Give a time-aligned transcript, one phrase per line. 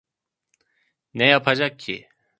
[1.13, 2.09] Ne yapacak ki?